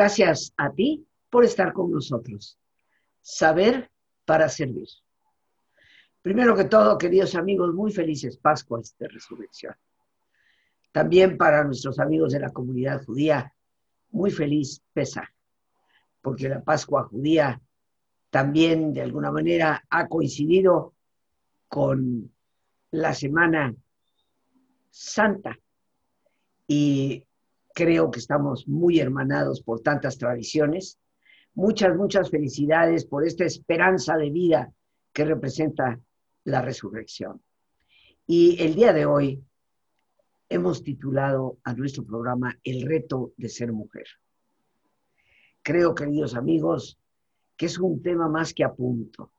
[0.00, 2.58] Gracias a ti por estar con nosotros.
[3.20, 3.90] Saber
[4.24, 4.88] para servir.
[6.22, 9.74] Primero que todo, queridos amigos, muy felices Pascuas de Resurrección.
[10.90, 13.54] También para nuestros amigos de la comunidad judía,
[14.10, 15.30] muy feliz Pesa,
[16.22, 17.60] porque la Pascua judía
[18.30, 20.94] también de alguna manera ha coincidido
[21.68, 22.32] con
[22.92, 23.74] la Semana
[24.88, 25.58] Santa
[26.66, 27.22] y
[27.74, 30.98] creo que estamos muy hermanados por tantas tradiciones.
[31.54, 34.72] Muchas, muchas felicidades por esta esperanza de vida
[35.12, 36.00] que representa
[36.44, 37.42] la resurrección.
[38.26, 39.42] Y el día de hoy
[40.48, 44.06] hemos titulado a nuestro programa El reto de ser mujer.
[45.62, 46.98] Creo, queridos amigos,
[47.56, 49.32] que es un tema más que a punto,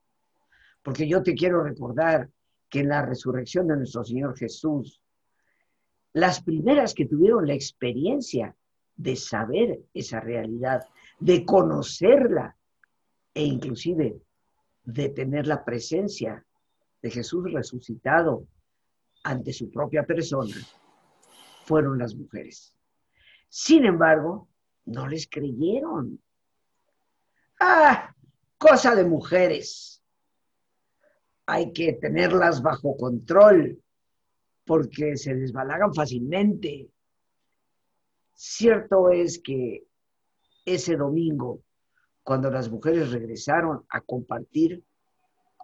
[0.84, 2.30] porque yo te quiero recordar
[2.70, 5.02] que en la resurrección de nuestro Señor Jesús,
[6.14, 8.56] las primeras que tuvieron la experiencia
[8.96, 10.88] de saber esa realidad,
[11.20, 12.56] de conocerla
[13.34, 14.22] e inclusive
[14.84, 16.46] de tener la presencia
[17.02, 18.46] de Jesús resucitado
[19.24, 20.56] ante su propia persona,
[21.64, 22.74] fueron las mujeres.
[23.48, 24.48] Sin embargo,
[24.86, 26.20] no les creyeron.
[27.60, 28.14] Ah,
[28.58, 30.04] cosa de mujeres.
[31.46, 33.82] Hay que tenerlas bajo control
[34.72, 36.90] porque se desbalagan fácilmente.
[38.34, 39.86] Cierto es que
[40.64, 41.62] ese domingo,
[42.24, 44.82] cuando las mujeres regresaron a compartir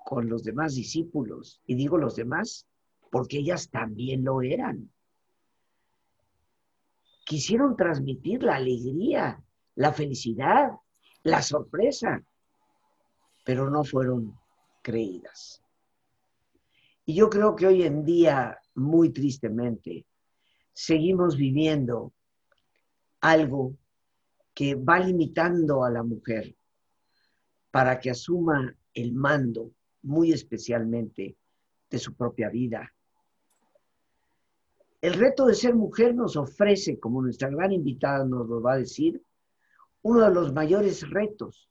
[0.04, 2.68] con los demás discípulos, y digo los demás
[3.10, 4.92] porque ellas también lo eran,
[7.24, 9.42] quisieron transmitir la alegría,
[9.76, 10.72] la felicidad,
[11.24, 12.22] la sorpresa,
[13.46, 14.38] pero no fueron
[14.82, 15.64] creídas.
[17.06, 20.06] Y yo creo que hoy en día, muy tristemente,
[20.72, 22.14] seguimos viviendo
[23.22, 23.76] algo
[24.54, 26.56] que va limitando a la mujer
[27.72, 29.72] para que asuma el mando,
[30.04, 31.38] muy especialmente,
[31.90, 32.92] de su propia vida,
[35.02, 38.78] el reto de ser mujer nos ofrece, como nuestra gran invitada nos lo va a
[38.78, 39.22] decir,
[40.02, 41.70] uno de los mayores retos,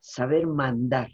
[0.00, 1.10] saber mandar.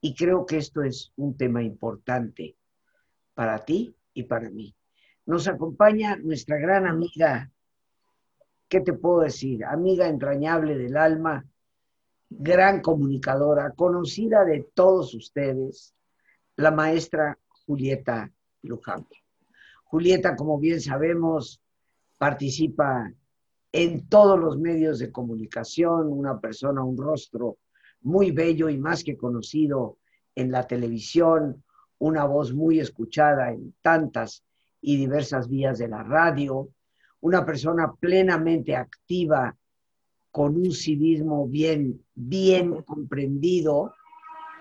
[0.00, 2.56] Y creo que esto es un tema importante
[3.40, 4.76] para ti y para mí.
[5.24, 7.50] Nos acompaña nuestra gran amiga,
[8.68, 9.64] ¿qué te puedo decir?
[9.64, 11.46] Amiga entrañable del alma,
[12.28, 15.94] gran comunicadora, conocida de todos ustedes,
[16.56, 18.30] la maestra Julieta
[18.60, 19.06] Luján.
[19.84, 21.62] Julieta, como bien sabemos,
[22.18, 23.10] participa
[23.72, 27.56] en todos los medios de comunicación, una persona, un rostro
[28.02, 29.96] muy bello y más que conocido
[30.34, 31.64] en la televisión,
[32.00, 34.42] una voz muy escuchada en tantas
[34.80, 36.70] y diversas vías de la radio,
[37.20, 39.54] una persona plenamente activa
[40.30, 43.92] con un civismo bien, bien comprendido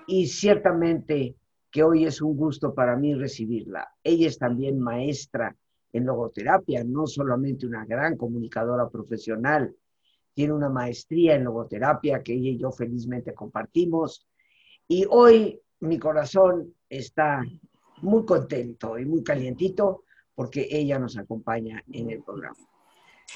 [0.05, 1.35] y ciertamente
[1.71, 3.87] que hoy es un gusto para mí recibirla.
[4.03, 5.55] Ella es también maestra
[5.93, 9.73] en logoterapia, no solamente una gran comunicadora profesional,
[10.33, 14.27] tiene una maestría en logoterapia que ella y yo felizmente compartimos.
[14.87, 17.43] Y hoy mi corazón está
[18.01, 20.03] muy contento y muy calientito
[20.35, 22.57] porque ella nos acompaña en el programa.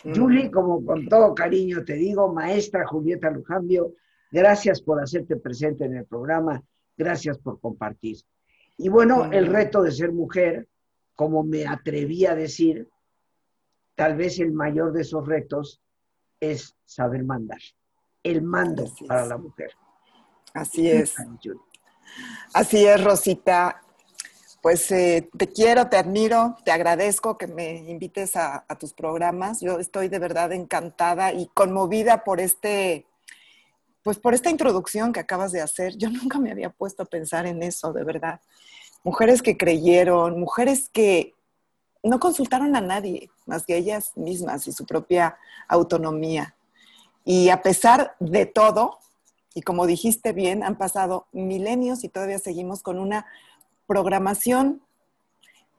[0.04, 0.16] Mm.
[0.16, 3.94] Julie, como con todo cariño te digo, maestra Julieta Lujambio,
[4.32, 6.64] gracias por hacerte presente en el programa
[6.98, 8.18] Gracias por compartir.
[8.78, 10.68] Y bueno, el reto de ser mujer,
[11.16, 12.90] como me atreví a decir,
[13.96, 15.82] tal vez el mayor de esos retos
[16.40, 17.60] es saber mandar.
[18.22, 19.72] El mando para la mujer.
[20.54, 21.16] Así es.
[22.54, 23.82] Así es, Rosita.
[24.62, 29.60] Pues eh, te quiero, te admiro, te agradezco que me invites a, a, tus programas.
[29.60, 33.06] Yo estoy de verdad encantada y conmovida por este
[34.04, 37.48] pues por esta introducción que acabas de hacer, yo nunca me había puesto a pensar
[37.48, 38.40] en eso, de verdad.
[39.04, 41.34] Mujeres que creyeron, mujeres que
[42.04, 45.38] no consultaron a nadie más que ellas mismas y su propia
[45.68, 46.56] autonomía.
[47.26, 49.00] Y a pesar de todo,
[49.54, 53.26] y como dijiste bien, han pasado milenios y todavía seguimos con una
[53.88, 54.82] programación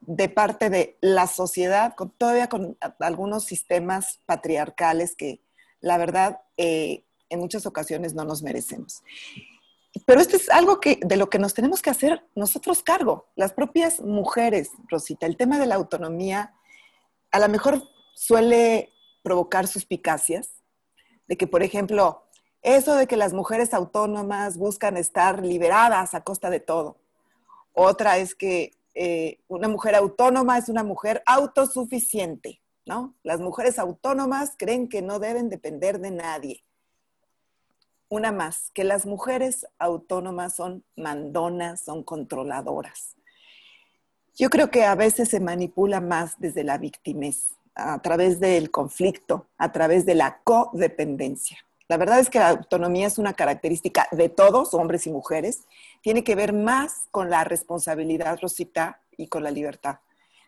[0.00, 5.40] de parte de la sociedad, todavía con algunos sistemas patriarcales que
[5.80, 9.02] la verdad eh, en muchas ocasiones no nos merecemos.
[10.06, 13.52] Pero esto es algo que, de lo que nos tenemos que hacer nosotros cargo, las
[13.52, 15.26] propias mujeres, Rosita.
[15.26, 16.54] El tema de la autonomía
[17.30, 17.82] a lo mejor
[18.14, 18.92] suele
[19.22, 20.50] provocar suspicacias,
[21.26, 22.23] de que, por ejemplo,
[22.64, 26.96] eso de que las mujeres autónomas buscan estar liberadas a costa de todo.
[27.74, 32.60] Otra es que eh, una mujer autónoma es una mujer autosuficiente.
[32.86, 33.14] ¿no?
[33.22, 36.64] Las mujeres autónomas creen que no deben depender de nadie.
[38.08, 43.16] Una más, que las mujeres autónomas son mandonas, son controladoras.
[44.36, 49.46] Yo creo que a veces se manipula más desde la victimez, a través del conflicto,
[49.58, 51.58] a través de la codependencia.
[51.88, 55.64] La verdad es que la autonomía es una característica de todos, hombres y mujeres.
[56.00, 59.98] Tiene que ver más con la responsabilidad, Rosita, y con la libertad,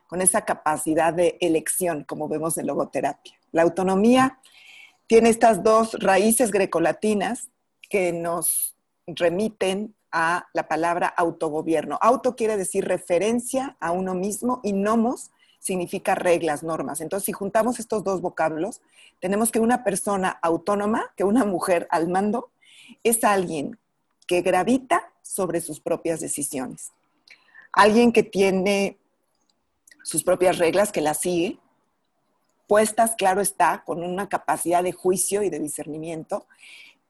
[0.06, 3.34] con esa capacidad de elección, como vemos en logoterapia.
[3.52, 4.38] La autonomía
[5.06, 7.50] tiene estas dos raíces grecolatinas
[7.88, 11.98] que nos remiten a la palabra autogobierno.
[12.00, 17.00] Auto quiere decir referencia a uno mismo y nomos significa reglas, normas.
[17.00, 18.80] Entonces, si juntamos estos dos vocablos,
[19.20, 22.50] tenemos que una persona autónoma, que una mujer al mando,
[23.02, 23.78] es alguien
[24.26, 26.92] que gravita sobre sus propias decisiones.
[27.72, 28.98] Alguien que tiene
[30.02, 31.58] sus propias reglas, que las sigue,
[32.66, 36.46] puestas, claro está, con una capacidad de juicio y de discernimiento,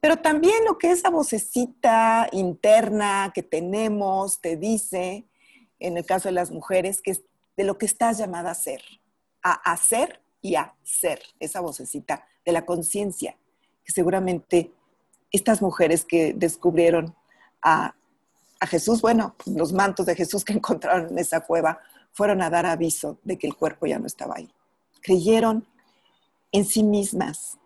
[0.01, 5.25] pero también lo que esa vocecita interna que tenemos te dice,
[5.81, 7.11] en el caso de las mujeres, que
[7.57, 8.83] de lo que estás llamada a ser,
[9.43, 13.37] a hacer y a ser, esa vocecita de la conciencia,
[13.85, 14.73] que seguramente
[15.33, 17.15] estas mujeres que descubrieron
[17.63, 17.95] a,
[18.61, 21.81] a Jesús, bueno, los mantos de Jesús que encontraron en esa cueva,
[22.13, 24.51] fueron a dar aviso de que el cuerpo ya no estaba ahí.
[25.03, 25.67] Creyeron
[26.53, 27.59] en sí mismas,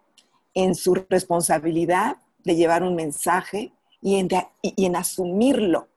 [0.54, 3.72] en su responsabilidad de llevar un mensaje
[4.02, 4.28] y en,
[4.62, 5.88] y en asumirlo,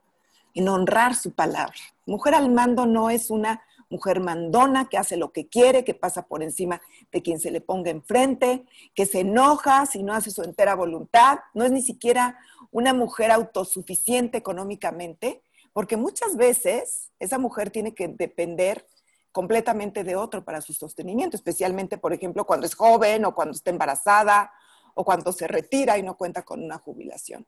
[0.54, 1.74] en honrar su palabra.
[2.06, 6.26] Mujer al mando no es una mujer mandona que hace lo que quiere, que pasa
[6.26, 6.80] por encima
[7.12, 8.64] de quien se le ponga enfrente,
[8.94, 12.38] que se enoja si no hace su entera voluntad, no es ni siquiera
[12.70, 15.42] una mujer autosuficiente económicamente,
[15.72, 18.86] porque muchas veces esa mujer tiene que depender
[19.32, 23.70] completamente de otro para su sostenimiento, especialmente, por ejemplo, cuando es joven o cuando está
[23.70, 24.52] embarazada
[24.94, 27.46] o cuando se retira y no cuenta con una jubilación.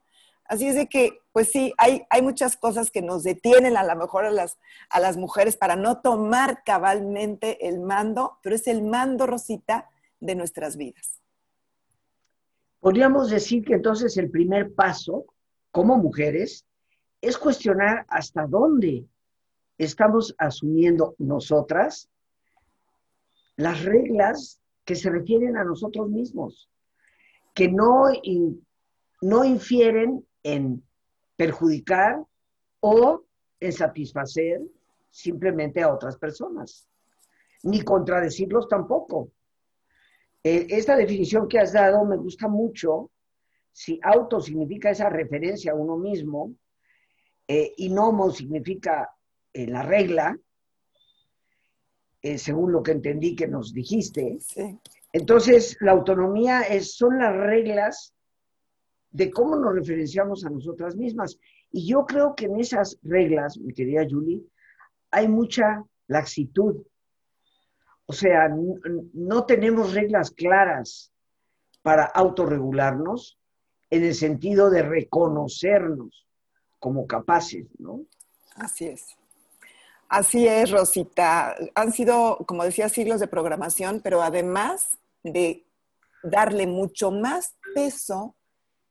[0.49, 3.97] Así es de que, pues sí, hay, hay muchas cosas que nos detienen a lo
[3.97, 4.59] mejor a las,
[4.91, 9.91] a las mujeres para no tomar cabalmente el mando, pero es el mando, Rosita,
[10.21, 11.21] de nuestras vidas.
[12.81, 15.27] Podríamos decir que entonces el primer paso,
[15.71, 16.65] como mujeres,
[17.21, 19.05] es cuestionar hasta dónde
[19.79, 22.09] estamos asumiendo nosotras
[23.57, 26.71] las reglas que se refieren a nosotros mismos,
[27.55, 28.05] que no,
[29.23, 30.81] no infieren en
[31.35, 32.25] perjudicar
[32.79, 33.25] o
[33.59, 34.63] en satisfacer
[35.11, 36.89] simplemente a otras personas,
[37.65, 39.33] ni contradecirlos tampoco.
[40.45, 43.11] Eh, esta definición que has dado me gusta mucho.
[43.73, 46.55] Si auto significa esa referencia a uno mismo
[47.49, 49.11] eh, y nomo significa
[49.53, 50.39] eh, la regla,
[52.23, 54.39] según lo que entendí que nos dijiste,
[55.13, 58.16] entonces la autonomía es, son las reglas
[59.17, 61.39] de cómo nos referenciamos a nosotras mismas.
[61.73, 64.45] Y yo creo que en esas reglas, mi querida Julie,
[65.11, 66.83] hay mucha laxitud.
[68.05, 68.51] O sea,
[69.15, 71.11] no, tenemos reglas claras
[71.81, 73.39] para autorregularnos
[73.89, 76.27] en el sentido de reconocernos
[76.79, 78.03] como capaces, ¿no?
[78.55, 79.17] Así es.
[80.11, 81.57] Así es, Rosita.
[81.75, 85.65] Han sido, como decía, siglos de programación, pero además de
[86.23, 88.36] darle mucho más peso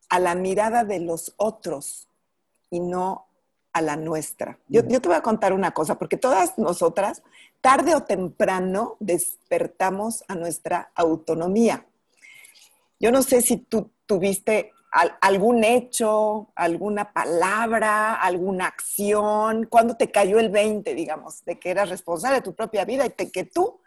[0.09, 2.07] a la mirada de los otros
[2.69, 3.27] y no
[3.74, 4.57] a la nuestra.
[4.69, 7.24] Yo, te voy a contar una cosa, porque todas nosotras,
[7.59, 11.85] tarde o temprano, despertamos a nuestra autonomía.
[13.00, 14.71] Yo no sé si tú tuviste
[15.19, 21.89] algún hecho, alguna palabra, alguna acción, cuando te cayó el 20, digamos, de que eras
[21.89, 23.81] responsable de tu propia vida y que tú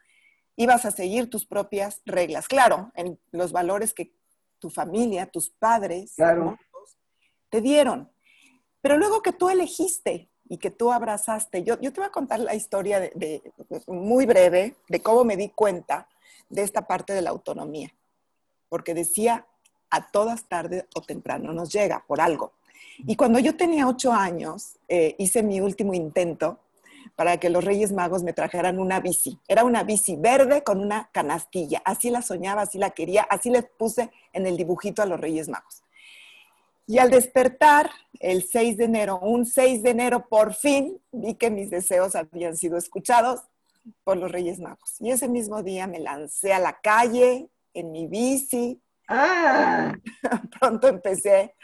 [0.57, 2.47] ibas a seguir tus propias reglas.
[2.47, 4.13] Claro, en los valores que
[4.59, 6.15] tu familia, tus padres,
[7.49, 8.11] te dieron.
[8.81, 12.41] Pero luego que tú elegiste y que tú abrazaste, yo, yo te voy a contar
[12.41, 13.43] la historia de,
[13.87, 16.09] muy breve de cómo me di cuenta
[16.49, 17.93] de esta parte de la autonomía.
[18.69, 19.47] Porque decía,
[19.91, 22.53] a todas tarde o temprano nos llega por algo.
[22.99, 26.59] Y cuando yo tenía ocho años, eh, hice mi último intento
[27.19, 29.41] para que los Reyes Magos me trajeran una bici.
[29.49, 31.83] Era una bici verde con una canastilla.
[31.85, 35.49] Así la soñaba, así la quería, así le puse en el dibujito a los Reyes
[35.49, 35.83] Magos.
[36.87, 41.51] Y al despertar el 6 de enero, un 6 de enero, por fin vi que
[41.51, 43.41] mis deseos habían sido escuchados
[44.05, 44.95] por los Reyes Magos.
[45.01, 49.95] Y ese mismo día me lancé a la calle en mi bici, Ah.
[50.61, 51.55] Pronto empecé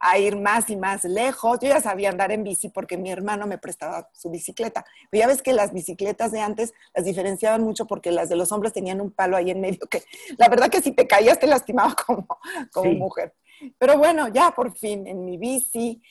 [0.00, 1.58] a ir más y más lejos.
[1.60, 4.84] Yo ya sabía andar en bici porque mi hermano me prestaba su bicicleta.
[5.10, 8.50] Pero ya ves que las bicicletas de antes las diferenciaban mucho porque las de los
[8.52, 10.02] hombres tenían un palo ahí en medio que
[10.38, 12.26] la verdad que si te caías te lastimaba como,
[12.72, 13.34] como mujer.
[13.78, 16.02] Pero bueno, ya por fin en mi bici.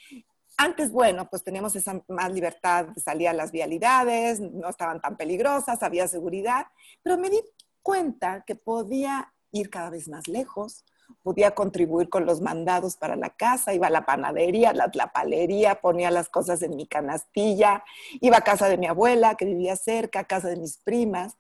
[0.56, 5.18] Antes, bueno, pues teníamos esa más libertad de salir a las vialidades, no estaban tan
[5.18, 6.68] peligrosas, había seguridad,
[7.02, 7.42] pero me di
[7.82, 10.84] cuenta que podía ir cada vez más lejos,
[11.22, 16.12] podía contribuir con los mandados para la casa, iba a la panadería, la tlapalería, ponía
[16.12, 17.84] las cosas en mi canastilla,
[18.20, 21.38] iba a casa de mi abuela que vivía cerca, a casa de mis primas,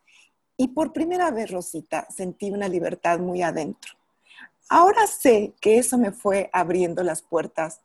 [0.55, 3.93] y por primera vez, Rosita, sentí una libertad muy adentro.
[4.69, 7.81] Ahora sé que eso me fue abriendo las puertas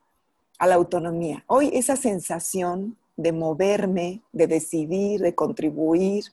[0.59, 1.45] a la autonomía.
[1.47, 6.25] Hoy esa sensación de moverme, de decidir, de contribuir,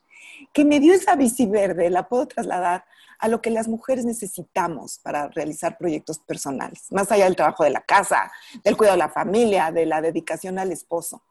[0.53, 2.85] que me dio esa bici verde, la puedo trasladar
[3.19, 7.69] a lo que las mujeres necesitamos para realizar proyectos personales, más allá del trabajo de
[7.69, 8.31] la casa,
[8.63, 11.21] del cuidado de la familia, de la dedicación al esposo.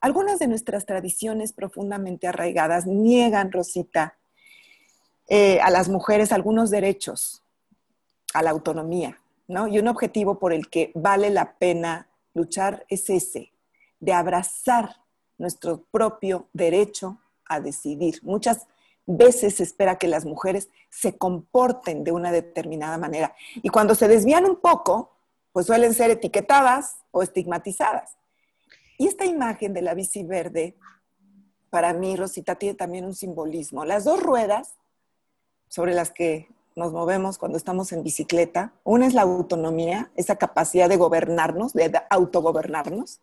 [0.00, 4.16] Algunas de nuestras tradiciones profundamente arraigadas niegan, Rosita,
[5.28, 7.42] eh, a las mujeres algunos derechos,
[8.34, 9.68] a la autonomía, ¿no?
[9.68, 13.52] Y un objetivo por el que vale la pena luchar es ese,
[14.00, 14.96] de abrazar
[15.38, 18.20] nuestro propio derecho a decidir.
[18.22, 18.66] Muchas
[19.06, 23.34] veces se espera que las mujeres se comporten de una determinada manera.
[23.56, 25.12] Y cuando se desvían un poco,
[25.52, 28.16] pues suelen ser etiquetadas o estigmatizadas.
[28.98, 30.76] Y esta imagen de la bici verde,
[31.70, 33.84] para mí, Rosita, tiene también un simbolismo.
[33.84, 34.76] Las dos ruedas
[35.68, 40.88] sobre las que nos movemos cuando estamos en bicicleta, una es la autonomía, esa capacidad
[40.88, 43.20] de gobernarnos, de autogobernarnos,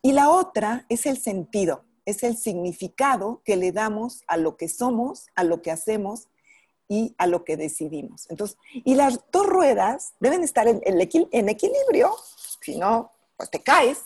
[0.00, 4.68] y la otra es el sentido, es el significado que le damos a lo que
[4.68, 6.28] somos, a lo que hacemos
[6.88, 8.26] y a lo que decidimos.
[8.28, 12.14] Entonces, y las dos ruedas deben estar en, equilibrio,
[12.60, 14.02] si no, pues te caes.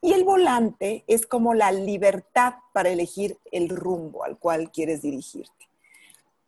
[0.00, 5.52] Y el volante es como la libertad para elegir el rumbo al cual quieres dirigirte.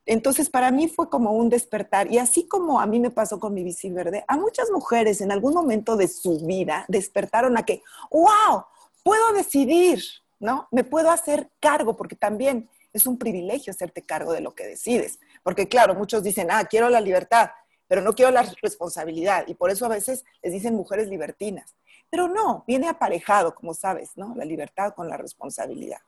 [0.04, 2.10] Entonces, para mí fue como un despertar.
[2.10, 5.30] Y así como a mí me pasó con mi bici verde, a muchas mujeres en
[5.30, 8.64] algún momento de su vida despertaron a que, wow,
[9.04, 10.02] puedo decidir,
[10.40, 10.68] ¿no?
[10.70, 15.18] Me puedo hacer cargo, porque también es un privilegio hacerte cargo de lo que decides.
[15.42, 17.50] Porque claro, muchos dicen, ah, quiero la libertad,
[17.86, 19.44] pero no quiero la responsabilidad.
[19.46, 21.74] Y por eso a veces les dicen mujeres libertinas.
[22.10, 24.34] Pero no, viene aparejado, como sabes, ¿no?
[24.36, 25.98] La libertad con la responsabilidad.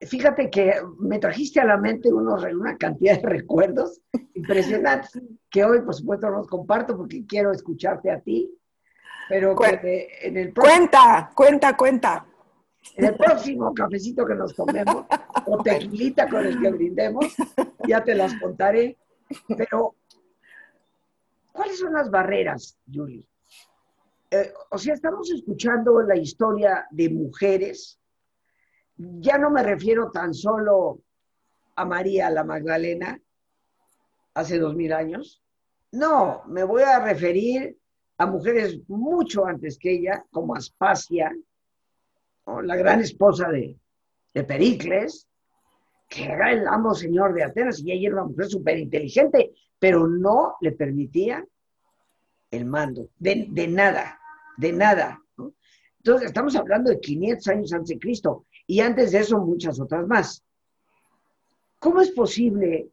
[0.00, 4.00] Fíjate que me trajiste a la mente una cantidad de recuerdos
[4.34, 8.50] impresionantes que hoy, por supuesto, los comparto porque quiero escucharte a ti.
[9.28, 12.26] Pero que en el cuenta, cuenta, cuenta.
[12.96, 15.06] En el próximo cafecito que nos tomemos,
[15.46, 17.26] o tequilita con el que brindemos,
[17.86, 18.96] ya te las contaré.
[19.56, 19.96] Pero,
[21.52, 23.28] ¿cuáles son las barreras, Julie?
[24.30, 28.00] Eh, o sea, estamos escuchando la historia de mujeres.
[28.96, 31.02] Ya no me refiero tan solo
[31.76, 33.20] a María la Magdalena,
[34.34, 35.42] hace dos mil años.
[35.92, 37.76] No, me voy a referir
[38.18, 41.34] a mujeres mucho antes que ella, como Aspasia,
[42.62, 43.76] la gran esposa de,
[44.44, 45.26] Pericles,
[46.08, 50.06] que era el amo señor de Atenas, y ella era una mujer súper inteligente, pero
[50.06, 51.44] no le permitía
[52.50, 54.18] el mando, de, nada,
[54.56, 55.20] de nada.
[55.98, 60.06] Entonces, estamos hablando de 500 años antes de Cristo, y antes de eso muchas otras
[60.06, 60.44] más.
[61.78, 62.90] ¿Cómo es posible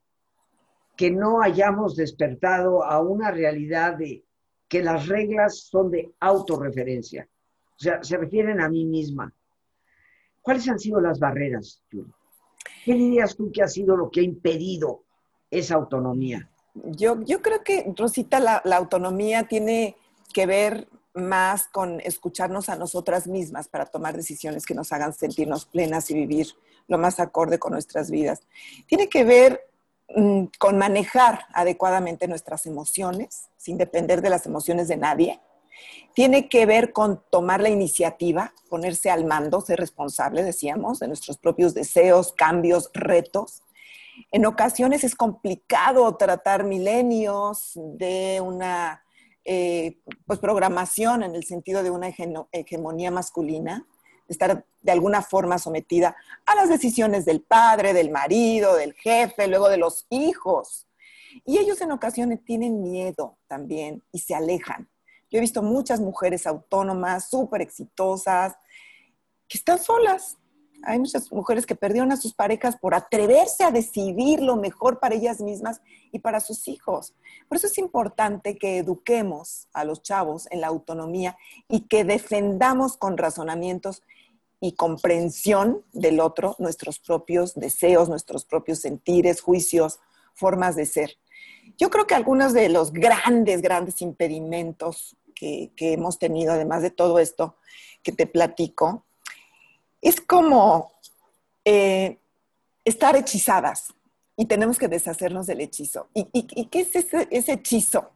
[0.96, 4.24] que no hayamos despertado a una realidad de
[4.68, 7.30] que las reglas son de autorreferencia?
[7.78, 9.32] O sea, se refieren a mí misma.
[10.48, 15.04] ¿Cuáles han sido las barreras, ¿Qué dirías tú que ha sido lo que ha impedido
[15.51, 16.50] esa autonomía?
[16.74, 19.98] Yo, yo creo que, Rosita, la, la autonomía tiene
[20.32, 25.66] que ver más con escucharnos a nosotras mismas para tomar decisiones que nos hagan sentirnos
[25.66, 26.48] plenas y vivir
[26.88, 28.39] lo más acorde con nuestras vidas.
[28.86, 29.70] Tiene que ver
[30.16, 35.42] mm, con manejar adecuadamente nuestras emociones, sin depender de las emociones de nadie,
[36.18, 41.38] tiene que ver con tomar la iniciativa, ponerse al mando, ser responsable, decíamos, de nuestros
[41.38, 43.62] propios deseos, cambios, retos.
[44.32, 49.04] En ocasiones es complicado tratar milenios de una
[49.46, 52.10] eh, pues programación en el sentido de una
[52.52, 53.86] hegemonía masculina,
[54.28, 56.16] estar de alguna forma sometida
[56.48, 60.88] a las decisiones del padre, del marido, del jefe, luego de los hijos.
[61.46, 64.90] Y ellos en ocasiones tienen miedo también y se alejan
[65.30, 68.56] yo he visto muchas mujeres autónomas, súper exitosas,
[69.48, 70.38] que están solas,
[70.84, 75.16] Hay muchas mujeres que perdieron a sus parejas por atreverse a decidir lo mejor para
[75.16, 75.82] ellas mismas
[76.12, 77.16] y para sus hijos.
[77.50, 81.36] Por eso es importante que eduquemos a los chavos en la autonomía
[81.68, 84.04] y que defendamos con razonamientos
[84.60, 90.00] y comprensión del otro nuestros propios deseos, nuestros propios sentires, juicios,
[90.36, 91.18] formas de ser.
[91.78, 97.20] Yo creo que algunos de los grandes, grandes impedimentos que, hemos tenido, además de todo
[97.20, 97.56] esto
[98.02, 99.06] que te platico,
[100.02, 100.94] es como
[101.64, 102.18] eh,
[102.84, 103.94] estar hechizadas
[104.36, 106.08] y tenemos que deshacernos del hechizo.
[106.14, 108.12] ¿Y, qué es ese, hechizo?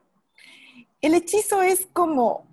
[1.01, 2.45] El hechizo es como,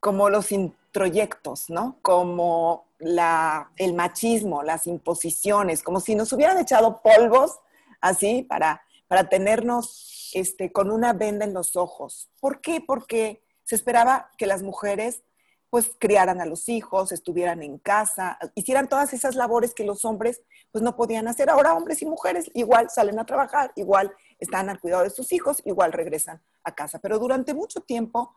[0.00, 1.98] como los introyectos, ¿no?
[2.02, 7.58] Como el machismo, las imposiciones, como si nos hubieran echado polvos
[8.00, 12.30] así para, para tenernos este, con una venda en los ojos.
[12.40, 12.80] ¿Por qué?
[12.80, 15.22] Porque se esperaba que las mujeres
[15.68, 20.40] pues criaran a los hijos, estuvieran en casa, hicieran todas esas labores que los hombres
[20.70, 21.50] pues no podían hacer.
[21.50, 25.60] Ahora hombres y mujeres igual salen a trabajar, igual están al cuidado de sus hijos,
[25.66, 26.98] igual regresan a casa.
[26.98, 28.34] Pero durante mucho tiempo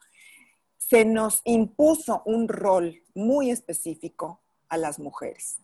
[0.76, 5.62] se nos impuso un rol muy específico a las mujeres.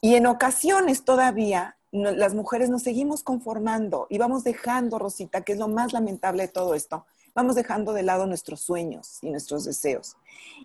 [0.00, 5.58] Y en ocasiones todavía las mujeres nos seguimos conformando y vamos dejando, Rosita, que es
[5.58, 10.16] lo más lamentable de todo esto, vamos dejando de lado nuestros sueños y nuestros deseos.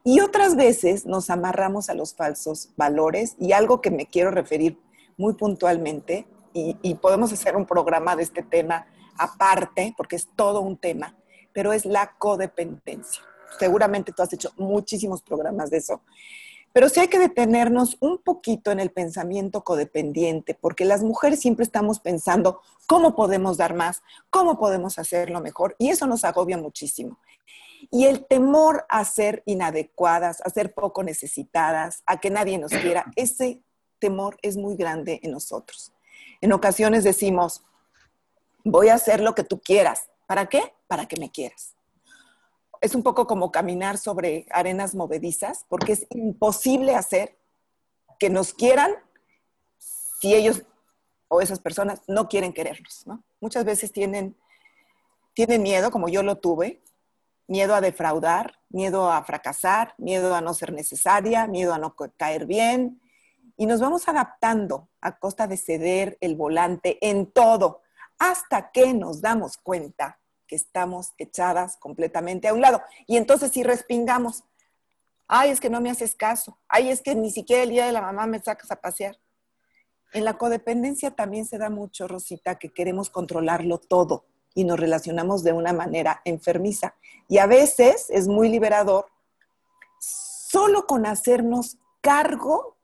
[0.03, 4.79] Y otras veces nos amarramos a los falsos valores y algo que me quiero referir
[5.17, 8.85] muy puntualmente, y, y podemos hacer un programa de este tema
[9.17, 11.15] aparte, porque es todo un tema,
[11.51, 13.23] pero es la codependencia.
[13.59, 16.01] Seguramente tú has hecho muchísimos programas de eso.
[16.73, 21.63] Pero sí hay que detenernos un poquito en el pensamiento codependiente, porque las mujeres siempre
[21.63, 24.01] estamos pensando cómo podemos dar más,
[24.31, 27.19] cómo podemos hacerlo mejor, y eso nos agobia muchísimo.
[27.91, 33.05] Y el temor a ser inadecuadas, a ser poco necesitadas, a que nadie nos quiera,
[33.15, 33.61] ese
[33.99, 35.93] temor es muy grande en nosotros.
[36.41, 37.63] En ocasiones decimos,
[38.63, 40.09] voy a hacer lo que tú quieras.
[40.25, 40.73] ¿Para qué?
[40.87, 41.75] Para que me quieras
[42.83, 47.37] es un poco como caminar sobre arenas movedizas, porque es imposible hacer
[48.19, 48.91] que nos quieran
[49.77, 50.63] si ellos
[51.29, 53.23] o esas personas no quieren querernos, ¿no?
[53.39, 54.35] Muchas veces tienen,
[55.33, 56.83] tienen miedo, como yo lo tuve,
[57.47, 62.45] miedo a defraudar, miedo a fracasar, miedo a no ser necesaria, miedo a no caer
[62.45, 63.01] bien,
[63.55, 67.81] y nos vamos adaptando a costa de ceder el volante en todo,
[68.19, 70.19] hasta que nos damos cuenta
[70.53, 72.81] estamos echadas completamente a un lado.
[73.07, 74.43] Y entonces si respingamos,
[75.27, 77.91] ay, es que no me haces caso, ay, es que ni siquiera el día de
[77.91, 79.17] la mamá me sacas a pasear.
[80.13, 85.43] En la codependencia también se da mucho, Rosita, que queremos controlarlo todo y nos relacionamos
[85.43, 86.95] de una manera enfermiza.
[87.27, 89.07] Y a veces es muy liberador
[89.99, 92.77] solo con hacernos cargo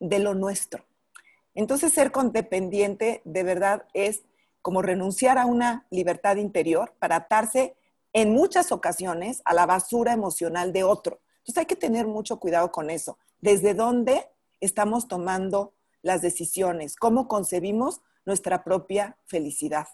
[0.00, 0.84] de lo nuestro.
[1.54, 4.22] Entonces ser codependiente de verdad es
[4.62, 7.74] como renunciar a una libertad interior para atarse
[8.12, 11.20] en muchas ocasiones a la basura emocional de otro.
[11.38, 13.18] Entonces hay que tener mucho cuidado con eso.
[13.40, 14.28] ¿Desde dónde
[14.60, 16.96] estamos tomando las decisiones?
[16.96, 19.88] ¿Cómo concebimos nuestra propia felicidad?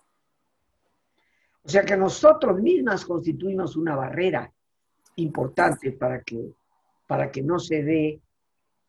[1.64, 4.52] O sea que nosotros mismas constituimos una barrera
[5.16, 6.52] importante para que,
[7.06, 8.20] para que no se dé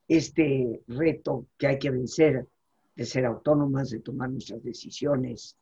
[0.07, 2.47] este reto que hay que vencer
[2.95, 5.55] de ser autónomas, de tomar nuestras decisiones,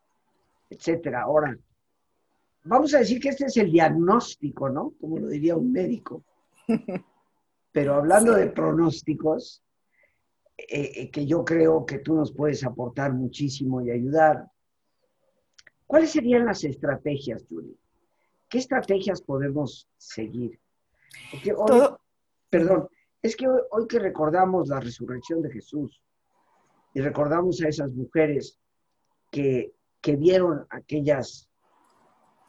[0.69, 1.23] etcétera.
[1.23, 1.57] Ahora,
[2.63, 4.93] vamos a decir que este es el diagnóstico, ¿no?
[4.99, 6.23] Como lo diría un médico.
[7.71, 9.63] Pero hablando de pronósticos,
[10.57, 14.49] eh, eh, que yo creo que tú nos puedes aportar muchísimo y ayudar,
[15.85, 17.77] ¿cuáles serían las estrategias, Julie?
[18.49, 20.59] ¿Qué estrategias podemos seguir?
[21.31, 21.89] Porque hoy,
[22.49, 22.87] perdón,
[23.21, 26.01] es que hoy que recordamos la resurrección de Jesús
[26.93, 28.57] y recordamos a esas mujeres
[29.29, 31.49] que que vieron aquellas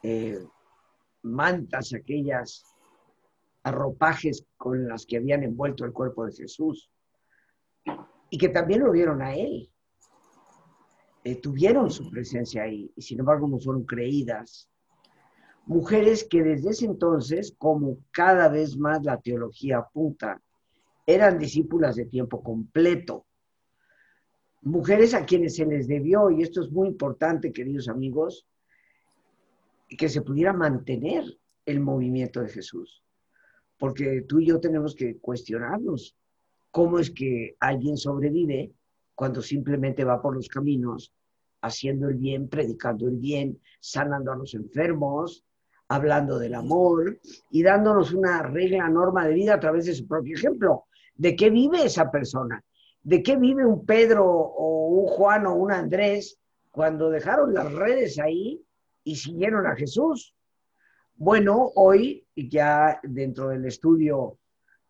[0.03, 0.39] eh,
[1.23, 2.65] mantas, aquellas
[3.63, 6.91] arropajes con las que habían envuelto el cuerpo de Jesús,
[8.31, 9.71] y que también lo vieron a él.
[11.25, 14.71] Eh, tuvieron su presencia ahí, y sin embargo no fueron creídas.
[15.67, 20.41] Mujeres que desde ese entonces, como cada vez más la teología apunta,
[21.07, 23.27] eran discípulas de tiempo completo
[24.69, 28.47] mujeres a quienes se les debió, y esto es muy importante, queridos amigos,
[29.89, 31.25] que se pudiera mantener
[31.65, 33.03] el movimiento de Jesús.
[33.79, 36.17] Porque tú y yo tenemos que cuestionarnos
[36.71, 38.73] cómo es que alguien sobrevive
[39.15, 41.13] cuando simplemente va por los caminos
[41.63, 45.45] haciendo el bien, predicando el bien, sanando a los enfermos,
[45.89, 47.19] hablando del amor
[47.51, 50.85] y dándonos una regla, norma de vida a través de su propio ejemplo.
[51.15, 52.63] ¿De qué vive esa persona?
[53.03, 56.39] ¿De qué vive un Pedro o un Juan o un Andrés
[56.71, 58.63] cuando dejaron las redes ahí
[59.05, 60.35] y siguieron a Jesús?
[61.17, 64.39] Bueno, hoy ya dentro del estudio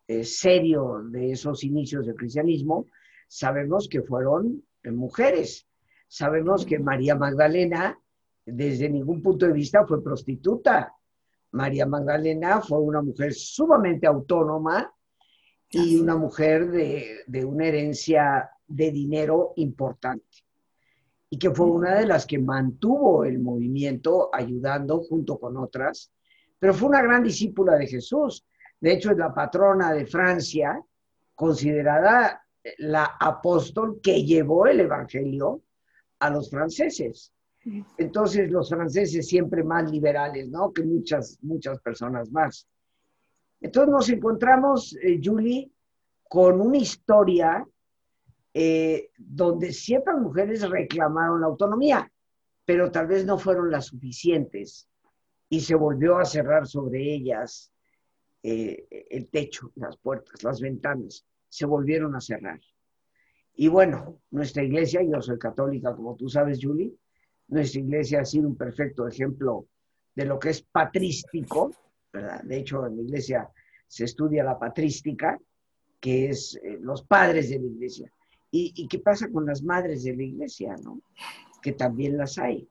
[0.07, 2.87] eh, serio de esos inicios del cristianismo,
[3.27, 5.67] sabemos que fueron eh, mujeres.
[6.07, 7.99] Sabemos que María Magdalena,
[8.45, 10.95] desde ningún punto de vista, fue prostituta.
[11.51, 14.91] María Magdalena fue una mujer sumamente autónoma
[15.71, 20.25] y una mujer de, de una herencia de dinero importante.
[21.29, 26.11] Y que fue una de las que mantuvo el movimiento ayudando junto con otras,
[26.57, 28.45] pero fue una gran discípula de Jesús.
[28.79, 30.81] De hecho, es la patrona de Francia,
[31.35, 32.43] considerada
[32.79, 35.61] la apóstol que llevó el Evangelio
[36.19, 37.31] a los franceses.
[37.97, 40.71] Entonces, los franceses siempre más liberales, ¿no?
[40.71, 42.67] Que muchas, muchas personas más.
[43.61, 45.71] Entonces nos encontramos, eh, Julie,
[46.27, 47.65] con una historia
[48.53, 52.11] eh, donde ciertas mujeres reclamaron la autonomía,
[52.65, 54.87] pero tal vez no fueron las suficientes
[55.49, 57.71] y se volvió a cerrar sobre ellas
[58.43, 62.59] eh, el techo, las puertas, las ventanas, se volvieron a cerrar.
[63.55, 66.93] Y bueno, nuestra iglesia, yo soy católica, como tú sabes, Julie,
[67.49, 69.65] nuestra iglesia ha sido un perfecto ejemplo
[70.15, 71.71] de lo que es patrístico,
[72.11, 72.41] ¿verdad?
[72.43, 73.49] De hecho, en la iglesia
[73.87, 75.39] se estudia la patrística,
[75.99, 78.11] que es eh, los padres de la iglesia.
[78.51, 81.01] ¿Y, ¿Y, qué pasa con las madres de la iglesia, no?
[81.61, 82.67] Que también las hay.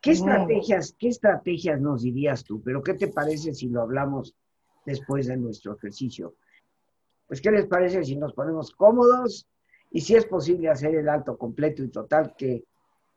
[0.00, 2.62] ¿Qué estrategias, qué estrategias nos dirías tú?
[2.62, 4.34] Pero ¿qué te parece si lo hablamos
[4.86, 6.36] después de nuestro ejercicio?
[7.26, 9.46] Pues, ¿qué les parece si nos ponemos cómodos
[9.90, 12.64] y si es posible hacer el alto completo y total, qué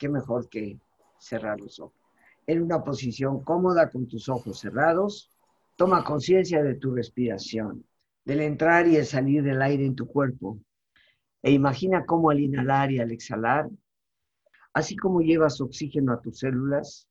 [0.09, 0.79] mejor que
[1.21, 1.95] cerrar los ojos.
[2.47, 5.30] En una posición cómoda con tus ojos cerrados,
[5.81, 7.83] toma conciencia de tu respiración,
[8.23, 10.59] del entrar y el salir del aire en tu cuerpo,
[11.41, 13.67] e imagina cómo al inhalar y al exhalar,
[14.73, 17.09] así como llevas oxígeno a tus células,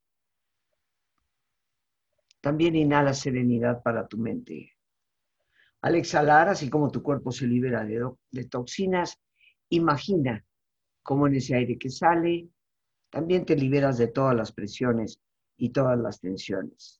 [2.40, 4.70] también inhala serenidad para tu mente.
[5.80, 9.18] Al exhalar, así como tu cuerpo se libera de, de toxinas,
[9.70, 10.44] Imagina
[11.02, 12.48] cómo en ese aire que sale,
[13.10, 15.20] también te liberas de todas las presiones
[15.56, 16.99] y todas las tensiones.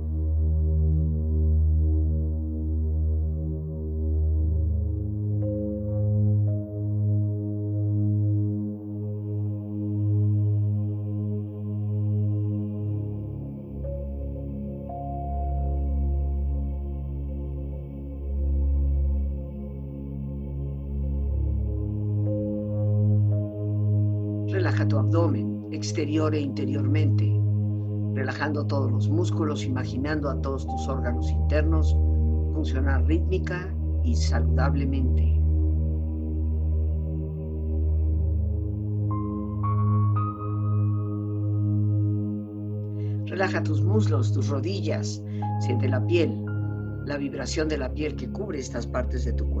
[25.71, 27.31] Exterior e interiormente,
[28.13, 31.95] relajando todos los músculos, imaginando a todos tus órganos internos
[32.53, 35.41] funcionar rítmica y saludablemente.
[43.27, 45.23] Relaja tus muslos, tus rodillas,
[45.61, 46.43] siente la piel,
[47.05, 49.60] la vibración de la piel que cubre estas partes de tu cuerpo.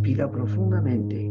[0.00, 1.30] Respira profundamente.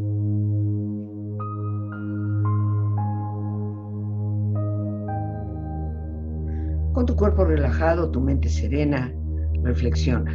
[6.93, 9.11] Con tu cuerpo relajado, tu mente serena,
[9.63, 10.33] reflexiona.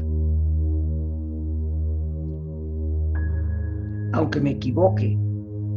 [4.15, 5.17] Aunque me equivoque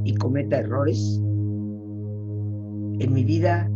[0.04, 1.22] y cometa errores,
[3.00, 3.70] en mi vida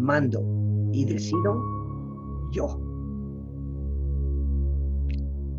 [0.00, 0.42] mando
[0.90, 1.62] y decido
[2.50, 2.66] yo.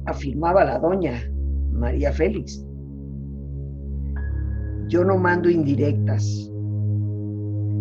[0.06, 1.31] Afirmaba la doña
[1.72, 2.66] María Félix.
[4.88, 6.52] Yo no mando indirectas.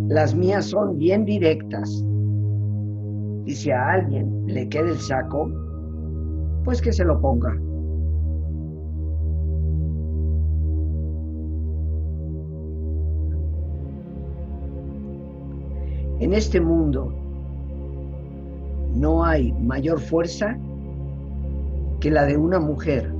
[0.08, 2.04] Las mías son bien directas.
[3.46, 5.50] Y si a alguien le queda el saco,
[6.64, 7.56] pues que se lo ponga.
[16.20, 17.14] En este mundo
[18.94, 20.58] no hay mayor fuerza
[22.00, 23.19] que la de una mujer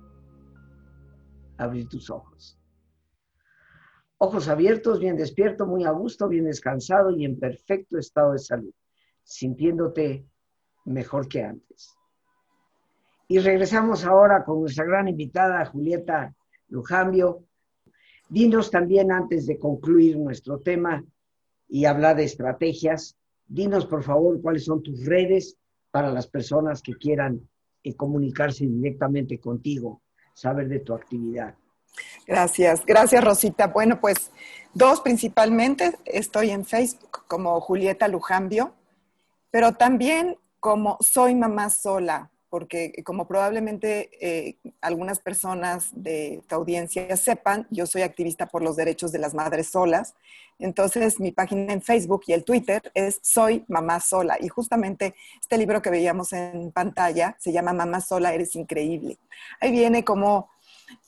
[1.61, 2.57] abrir tus ojos.
[4.17, 8.73] Ojos abiertos, bien despierto, muy a gusto, bien descansado y en perfecto estado de salud,
[9.23, 10.25] sintiéndote
[10.85, 11.95] mejor que antes.
[13.27, 16.35] Y regresamos ahora con nuestra gran invitada, Julieta
[16.67, 17.45] Lujambio.
[18.29, 21.03] Dinos también, antes de concluir nuestro tema
[21.67, 25.57] y hablar de estrategias, dinos por favor cuáles son tus redes
[25.91, 27.47] para las personas que quieran
[27.83, 30.01] y comunicarse directamente contigo,
[30.33, 31.55] saber de tu actividad.
[32.25, 33.67] Gracias, gracias Rosita.
[33.67, 34.31] Bueno, pues
[34.73, 38.73] dos principalmente, estoy en Facebook como Julieta Lujambio,
[39.49, 47.15] pero también como Soy Mamá Sola, porque como probablemente eh, algunas personas de tu audiencia
[47.15, 50.15] sepan, yo soy activista por los derechos de las madres solas.
[50.59, 54.37] Entonces, mi página en Facebook y el Twitter es Soy Mamá Sola.
[54.39, 59.17] Y justamente este libro que veíamos en pantalla se llama Mamá Sola, eres increíble.
[59.61, 60.49] Ahí viene como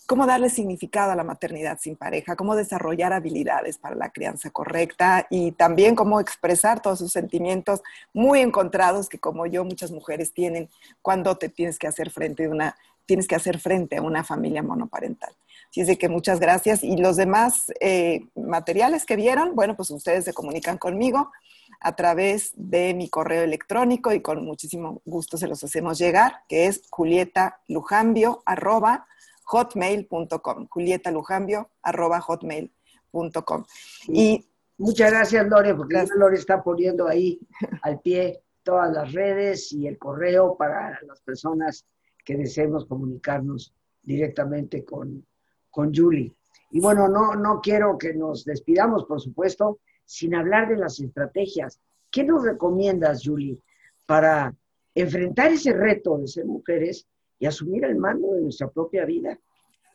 [0.06, 5.28] cómo darle significado a la maternidad sin pareja, cómo desarrollar habilidades para la crianza correcta
[5.30, 7.82] y también cómo expresar todos sus sentimientos
[8.14, 10.70] muy encontrados que como yo muchas mujeres tienen
[11.02, 14.64] cuando te tienes que hacer frente a una tienes que hacer frente a una familia
[14.64, 15.34] monoparental.
[15.70, 16.84] Así es de que muchas gracias.
[16.84, 21.32] Y los demás eh, materiales que vieron, bueno, pues ustedes se comunican conmigo
[21.80, 26.68] a través de mi correo electrónico y con muchísimo gusto se los hacemos llegar, que
[26.68, 29.08] es julietalujambio arroba
[29.46, 33.66] hotmail.com, julietalujambio arroba hotmail.com.
[34.08, 34.46] Y
[34.78, 37.40] muchas gracias, Lore, porque Lore está poniendo ahí
[37.82, 41.86] al pie todas las redes y el correo para las personas
[42.24, 45.26] que deseemos comunicarnos directamente con,
[45.70, 46.34] con Julie.
[46.72, 51.80] Y bueno, no, no quiero que nos despidamos, por supuesto, sin hablar de las estrategias.
[52.10, 53.60] ¿Qué nos recomiendas, Julie,
[54.06, 54.56] para
[54.96, 57.08] enfrentar ese reto de ser mujeres
[57.40, 59.40] y asumir el mando de nuestra propia vida?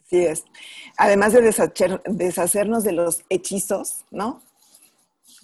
[0.05, 0.45] Así es.
[0.97, 1.43] Además de
[2.07, 4.43] deshacernos de los hechizos, ¿no?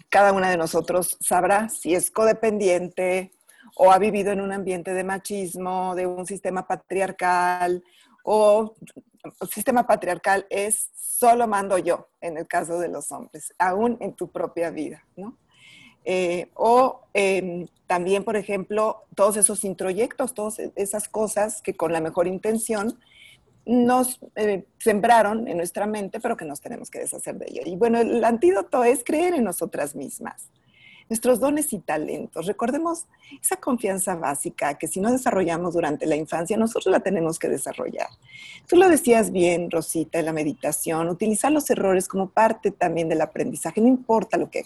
[0.09, 3.33] Cada una de nosotros sabrá si es codependiente
[3.76, 7.83] o ha vivido en un ambiente de machismo, de un sistema patriarcal,
[8.24, 8.74] o
[9.40, 14.14] el sistema patriarcal es solo mando yo, en el caso de los hombres, aún en
[14.14, 15.37] tu propia vida, ¿no?
[16.05, 22.01] Eh, o em, también, por ejemplo, todos esos introyectos, todas esas cosas que con la
[22.01, 22.99] mejor intención
[23.67, 27.62] nos eh, sembraron en nuestra mente, pero que nos tenemos que deshacer de ello.
[27.64, 30.51] Y bueno, el antídoto es creer en nosotras mismas
[31.09, 32.47] nuestros dones y talentos.
[32.47, 33.07] Recordemos
[33.40, 38.09] esa confianza básica que si no desarrollamos durante la infancia, nosotros la tenemos que desarrollar.
[38.67, 43.21] Tú lo decías bien, Rosita, en la meditación, utilizar los errores como parte también del
[43.21, 43.81] aprendizaje.
[43.81, 44.64] No importa lo que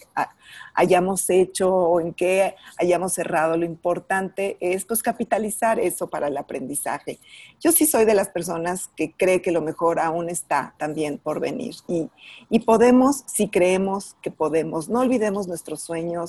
[0.73, 6.37] hayamos hecho o en qué hayamos errado, lo importante es pues capitalizar eso para el
[6.37, 7.19] aprendizaje.
[7.59, 11.39] Yo sí soy de las personas que cree que lo mejor aún está también por
[11.39, 12.09] venir y,
[12.49, 14.89] y podemos si creemos que podemos.
[14.89, 16.28] No olvidemos nuestros sueños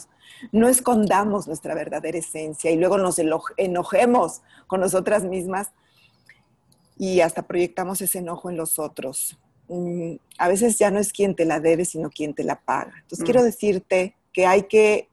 [0.52, 3.18] no escondamos nuestra verdadera esencia y luego nos
[3.56, 5.72] enojemos con nosotras mismas
[6.96, 9.38] y hasta proyectamos ese enojo en los otros.
[9.68, 12.92] Mm, a veces ya no es quien te la debe, sino quien te la paga.
[13.02, 13.44] Entonces quiero mm.
[13.44, 15.08] decirte que hay que,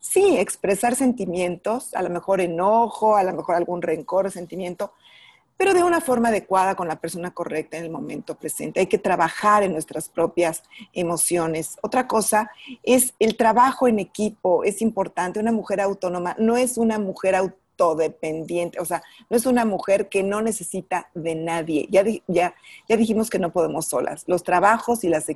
[0.00, 4.92] sí, expresar sentimientos, a lo mejor enojo, a lo mejor algún rencor sentimiento,
[5.56, 8.80] pero de una forma adecuada con la persona correcta en el momento presente.
[8.80, 11.78] Hay que trabajar en nuestras propias emociones.
[11.82, 12.50] Otra cosa
[12.82, 15.40] es el trabajo en equipo, es importante.
[15.40, 20.22] Una mujer autónoma no es una mujer autodependiente, o sea, no es una mujer que
[20.22, 21.86] no necesita de nadie.
[21.90, 22.54] Ya, ya,
[22.88, 24.24] ya dijimos que no podemos solas.
[24.26, 25.26] Los trabajos y las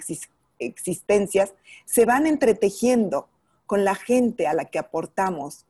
[0.59, 1.54] existencias
[1.87, 3.28] se van entretejiendo
[3.64, 5.64] con la gente a la que aportamos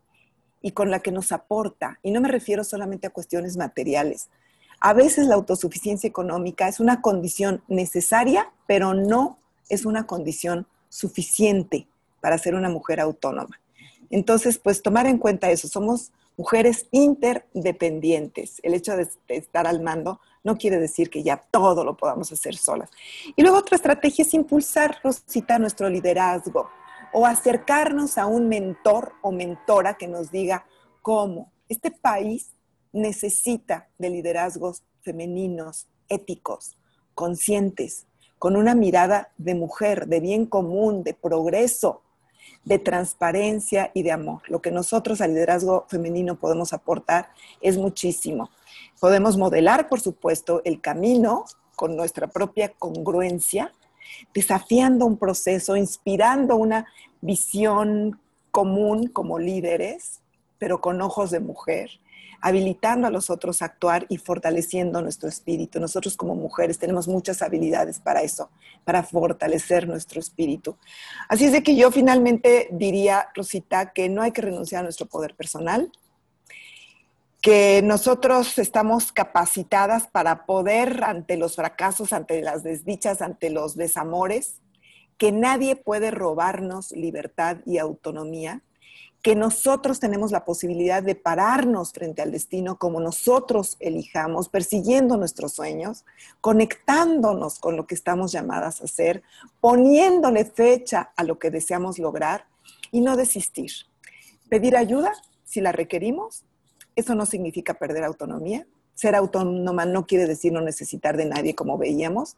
[0.62, 1.98] y con la que nos aporta.
[2.02, 4.28] Y no me refiero solamente a cuestiones materiales.
[4.80, 9.38] A veces la autosuficiencia económica es una condición necesaria, pero no
[9.68, 11.86] es una condición suficiente
[12.20, 13.60] para ser una mujer autónoma.
[14.10, 18.60] Entonces, pues tomar en cuenta eso, somos mujeres interdependientes.
[18.62, 22.56] El hecho de estar al mando no quiere decir que ya todo lo podamos hacer
[22.56, 22.90] solas.
[23.36, 26.70] Y luego otra estrategia es impulsar, Rosita, nuestro liderazgo
[27.12, 30.64] o acercarnos a un mentor o mentora que nos diga
[31.02, 32.50] cómo este país
[32.92, 36.76] necesita de liderazgos femeninos, éticos,
[37.14, 38.06] conscientes,
[38.38, 42.02] con una mirada de mujer, de bien común, de progreso,
[42.64, 44.42] de transparencia y de amor.
[44.48, 48.50] Lo que nosotros al liderazgo femenino podemos aportar es muchísimo.
[48.98, 51.44] Podemos modelar, por supuesto, el camino
[51.76, 53.72] con nuestra propia congruencia,
[54.34, 56.86] desafiando un proceso, inspirando una
[57.20, 60.20] visión común como líderes,
[60.58, 61.90] pero con ojos de mujer,
[62.40, 65.80] habilitando a los otros a actuar y fortaleciendo nuestro espíritu.
[65.80, 68.50] Nosotros como mujeres tenemos muchas habilidades para eso,
[68.84, 70.76] para fortalecer nuestro espíritu.
[71.28, 75.06] Así es de que yo finalmente diría, Rosita, que no hay que renunciar a nuestro
[75.06, 75.90] poder personal,
[77.40, 84.56] que nosotros estamos capacitadas para poder ante los fracasos, ante las desdichas, ante los desamores,
[85.16, 88.62] que nadie puede robarnos libertad y autonomía,
[89.22, 95.52] que nosotros tenemos la posibilidad de pararnos frente al destino como nosotros elijamos, persiguiendo nuestros
[95.52, 96.04] sueños,
[96.40, 99.22] conectándonos con lo que estamos llamadas a hacer,
[99.60, 102.46] poniéndole fecha a lo que deseamos lograr
[102.90, 103.70] y no desistir.
[104.48, 105.12] Pedir ayuda
[105.44, 106.44] si la requerimos,
[106.96, 108.66] eso no significa perder autonomía.
[108.94, 112.36] Ser autónoma no quiere decir no necesitar de nadie como veíamos.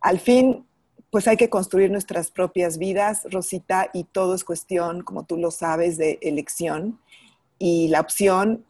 [0.00, 0.66] Al fin,
[1.12, 5.50] pues hay que construir nuestras propias vidas, Rosita, y todo es cuestión, como tú lo
[5.50, 6.98] sabes, de elección.
[7.58, 8.64] Y la opción,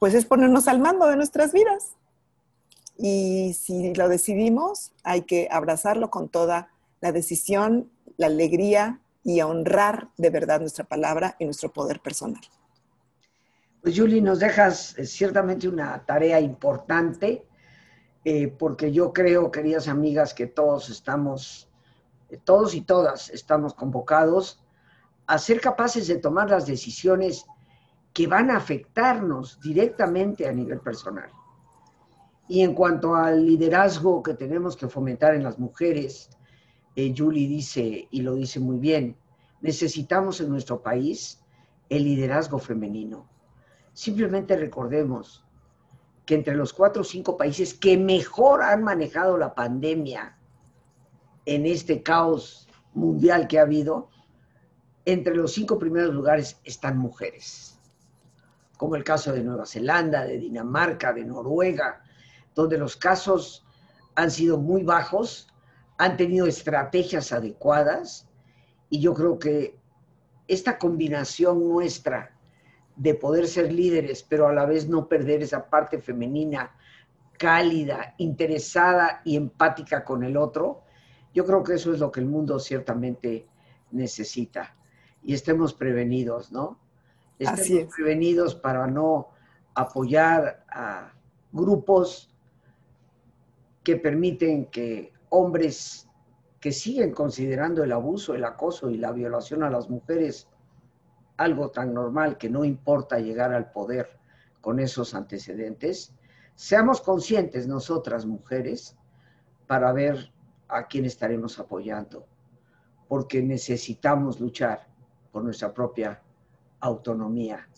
[0.00, 1.94] pues es ponernos al mando de nuestras vidas.
[2.98, 6.68] Y si lo decidimos, hay que abrazarlo con toda
[7.00, 12.42] la decisión, la alegría y honrar de verdad nuestra palabra y nuestro poder personal.
[13.82, 17.46] Pues Julie, nos dejas eh, ciertamente una tarea importante,
[18.24, 21.70] eh, porque yo creo, queridas amigas, que todos estamos
[22.44, 24.62] todos y todas estamos convocados
[25.26, 27.44] a ser capaces de tomar las decisiones
[28.12, 31.30] que van a afectarnos directamente a nivel personal.
[32.46, 36.28] Y en cuanto al liderazgo que tenemos que fomentar en las mujeres,
[36.94, 39.16] eh, Julie dice, y lo dice muy bien,
[39.62, 41.40] necesitamos en nuestro país
[41.88, 43.28] el liderazgo femenino.
[43.94, 45.44] Simplemente recordemos
[46.26, 50.38] que entre los cuatro o cinco países que mejor han manejado la pandemia
[51.46, 54.08] en este caos mundial que ha habido,
[55.04, 57.78] entre los cinco primeros lugares están mujeres,
[58.78, 62.02] como el caso de Nueva Zelanda, de Dinamarca, de Noruega,
[62.54, 63.66] donde los casos
[64.14, 65.48] han sido muy bajos,
[65.98, 68.26] han tenido estrategias adecuadas
[68.88, 69.78] y yo creo que
[70.48, 72.30] esta combinación nuestra
[72.96, 76.72] de poder ser líderes, pero a la vez no perder esa parte femenina
[77.38, 80.83] cálida, interesada y empática con el otro,
[81.34, 83.46] yo creo que eso es lo que el mundo ciertamente
[83.90, 84.74] necesita.
[85.22, 86.78] Y estemos prevenidos, ¿no?
[87.38, 89.30] Estemos prevenidos para no
[89.74, 91.12] apoyar a
[91.52, 92.30] grupos
[93.82, 96.08] que permiten que hombres
[96.60, 100.48] que siguen considerando el abuso, el acoso y la violación a las mujeres
[101.36, 104.08] algo tan normal que no importa llegar al poder
[104.60, 106.14] con esos antecedentes,
[106.54, 108.96] seamos conscientes nosotras mujeres
[109.66, 110.32] para ver
[110.74, 112.26] a quién estaremos apoyando,
[113.08, 114.88] porque necesitamos luchar
[115.30, 116.20] por nuestra propia
[116.80, 117.68] autonomía.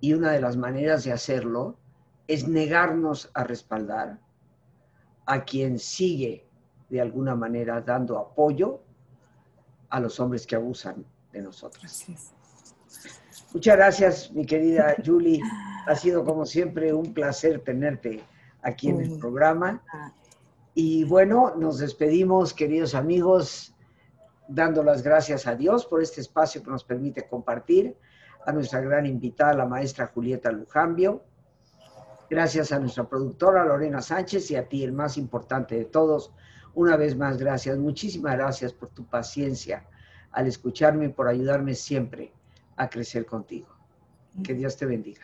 [0.00, 1.78] Y una de las maneras de hacerlo
[2.28, 4.20] es negarnos a respaldar
[5.24, 6.46] a quien sigue
[6.90, 8.80] de alguna manera dando apoyo
[9.88, 12.06] a los hombres que abusan de nosotros.
[13.52, 15.40] Muchas gracias, mi querida Julie.
[15.86, 18.22] Ha sido como siempre un placer tenerte
[18.62, 19.82] aquí en el programa.
[20.78, 23.74] Y bueno, nos despedimos, queridos amigos,
[24.46, 27.96] dando las gracias a Dios por este espacio que nos permite compartir,
[28.44, 31.24] a nuestra gran invitada, la maestra Julieta Lujambio.
[32.28, 36.34] Gracias a nuestra productora Lorena Sánchez y a ti, el más importante de todos.
[36.74, 37.78] Una vez más, gracias.
[37.78, 39.86] Muchísimas gracias por tu paciencia
[40.30, 42.34] al escucharme y por ayudarme siempre
[42.76, 43.68] a crecer contigo.
[44.44, 45.22] Que Dios te bendiga.